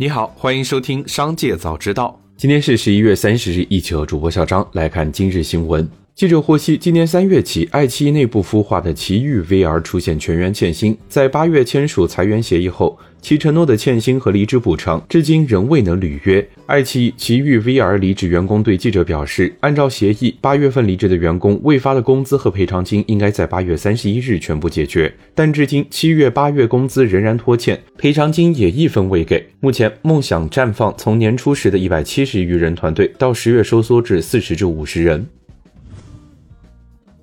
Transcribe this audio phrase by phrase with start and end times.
[0.00, 2.18] 你好，欢迎收听《商界早知道》。
[2.34, 5.86] 今天是十一月三十日，一起和主播小张来看今日新闻。
[6.20, 16.46] 记者获悉，今年三月起，爱奇艺内部孵化的奇遇 VR 出现全员欠薪，在八月签署裁员协议后，其承诺的欠薪和离职补偿至今仍未能履约。
[16.66, 29.42] 爱奇艺奇遇 VR 离职员工对记者表示，按照协议，八月份离职的员工未发的工资和赔偿金应该在八月三十一日全部解决，但至今七月、八月工资仍然拖欠，赔偿金也一分未给。
[29.60, 35.26] 目前，梦想绽放从年初时的一百七十余人团队，到十月收缩至四十至五十人。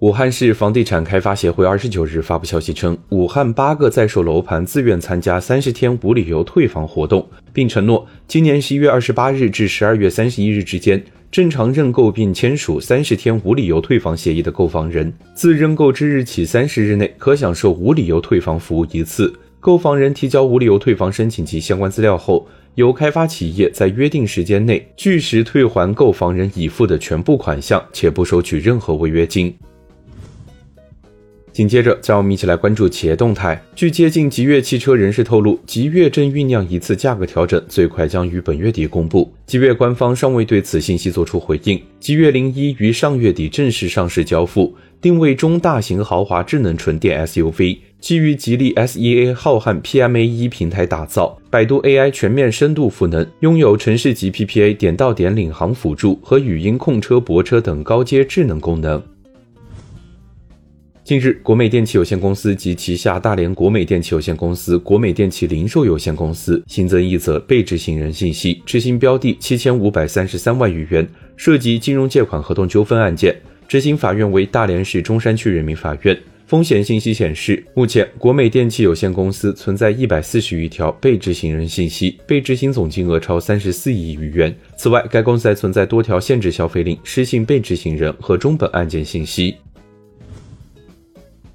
[0.00, 19.32] 武汉市房地产开发协会二十九日发布消息称，武汉八个在售楼盘自愿参加三十天无理由退房活动，并承诺今年十一月二十八日至十二月三十一日之间，正常认购并签署三十天无理由退房协议的购房人，自认购之日起三十日内可享受无理由退房服务一次。
[19.60, 29.56] 购房人提交无理由退房申请及相关资料后，由开发企业在约定时间内据实退还购房人已付的全部款项，且不收取任何违约金。
[31.56, 33.58] 紧接着，让我们一起来关注企业动态。
[33.74, 39.32] 据接近极越汽车人士透露，极越正酝酿一次价格调整，最快将于本月底公布。
[39.46, 41.80] 极越官方尚未对此信息作出回应。
[41.98, 59.02] 极越零一于上月底正式上市交付，定位中大型豪华智能纯电 SUV，基于吉利 SEA 浩瀚 PMA 平台打造，百度 AI 全面深度赋能，拥有城市级 PPA 点到点领航辅助和语音控车泊车等高阶智能功能。
[61.06, 73.36] 近日，国美电器有限公司及旗下大连国美电器有限公司、国美电器零售有限公司新增一则被执行人信息，执行标的七千五百三十三万余元，涉及金融借款合同纠纷案件，
[73.68, 76.18] 执行法院为大连市中山区人民法院。
[76.48, 84.52] 风险信息显示，目前国美电器有限公司存在一百四十余条被执行人信息，被执行总金额超三十四亿余元。
[84.76, 89.54] 此外，该公司还存在多条限制消费令、失信被执行人和中本案件信息。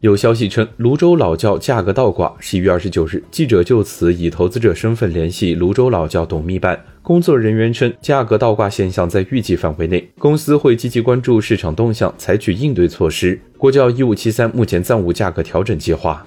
[0.00, 2.32] 有消息称，泸州老窖价格倒挂。
[2.38, 13.40] 十一月二十九日，记者就此以投资者身份联系泸州老窖董秘办，工作人员称，价格倒挂现象在预计范围内，公司会积极关注市场动向，采取应对措施。
[13.56, 16.24] 国窖一五七三目前暂无价格调整计划。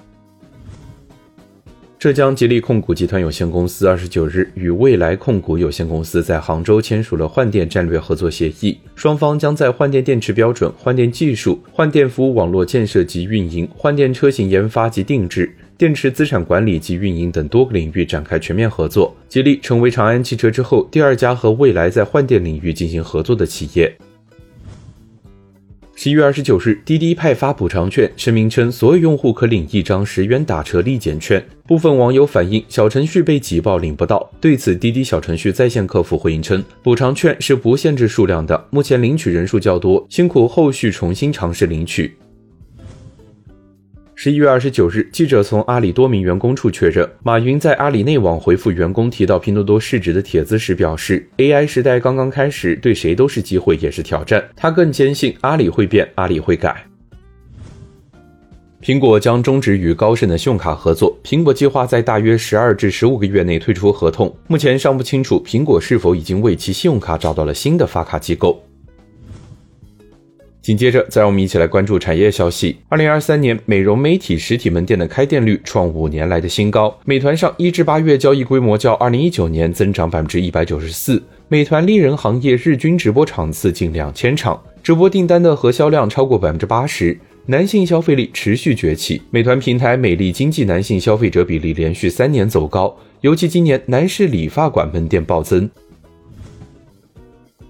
[2.02, 19.14] 浙江吉利控股集团有限公司二十九日与未来控股有限公司在杭州签署了换电战略合作协议，双方将在换电电池标准、换电技术、换电服务网络建设及运营、换电车型研发及定制、电池资产管理及运营等多个领域展开全面合作。
[19.28, 23.96] 吉利成为长安汽车之后第二家和未来在换电领域进行合作的企业。
[26.02, 31.40] 七月二十九日，滴滴派发补偿券，声明称所有用户可领一张十元打车立减券。
[31.64, 42.16] 部分网友反映小程序被挤爆领不到，对此滴滴小程序在线客服回应称，补偿券是不限制数量的，目前领取人数较多，辛苦后续重新尝试领取。
[44.24, 54.40] 十一月二十九日，记者从阿里多名员工处确认，马云在阿里内网回复员工提到拼多多市值的帖子时表示：“AI 时代刚刚开始，对谁都是机会，也是挑战。
[54.54, 56.84] 他更坚信阿里会变，阿里会改。”
[58.80, 64.32] 苹果将终止与高盛的信用卡合作，苹果计划在大约十二至十五个月内退出合同。
[64.46, 68.62] 目前尚不清楚苹果是否已经为其信用卡找到了新的发卡机构。
[70.62, 72.76] 紧接着，再让我们一起来关注产业消息。
[72.88, 76.96] 二零二三年，美容美体实体门店的开店率创五年来的新高。
[77.04, 81.20] 美团上一至八月交易规模较二零一九年增长百分之一百九十四。
[81.48, 87.18] 美团丽人行业日均直播场次近两千场，直播订单的核销量超过百分之八十。
[87.46, 95.68] 男性消费力持续崛起，美团平台美丽经济男性消费者比例连续三年走高，尤其今年男士理发馆门店暴增。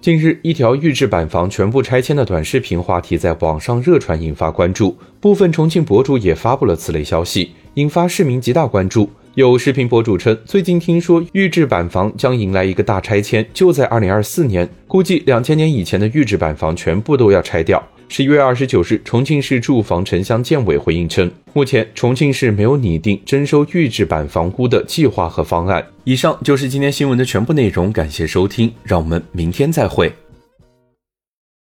[0.03, 4.97] 近日，一条预制板房全部拆迁的短视频话题在网上热传，引发关注。
[5.21, 9.09] 部分重庆博主也发布了此类消息，引发市民极大关注。
[9.35, 17.81] 有视频博主称，最近听说预制板房将迎来一个大拆迁，就在二零二四年，估计两千年以前的预制板房全部都要拆掉。
[18.15, 25.83] 十一月二十九日，重庆市住房城乡建委回应称，目前重庆市没有拟定征收预制板房屋的计划和方案。
[26.03, 30.13] 以上就是今天新闻的全部内容，感谢收听，让我们明天再会。